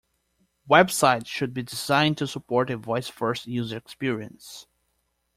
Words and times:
Websites 0.67 1.27
should 1.27 1.53
be 1.53 1.61
designed 1.61 2.17
to 2.17 2.25
support 2.25 2.71
a 2.71 2.77
voice 2.77 3.07
first 3.07 3.45
user 3.45 3.77
experience. 3.77 4.65